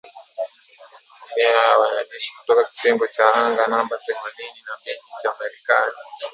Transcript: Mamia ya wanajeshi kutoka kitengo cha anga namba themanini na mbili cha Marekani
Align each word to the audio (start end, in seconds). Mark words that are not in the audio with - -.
Mamia 1.27 1.49
ya 1.51 1.77
wanajeshi 1.77 2.33
kutoka 2.39 2.63
kitengo 2.63 3.07
cha 3.07 3.33
anga 3.35 3.67
namba 3.67 3.97
themanini 3.97 4.61
na 4.67 4.71
mbili 4.81 4.99
cha 5.21 5.29
Marekani 5.39 5.97